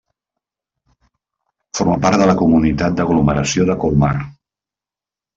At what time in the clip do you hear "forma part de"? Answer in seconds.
1.79-2.27